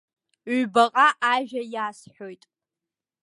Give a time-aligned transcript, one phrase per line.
[0.57, 2.43] Ҩбаҟа ажәа иасҳәоит.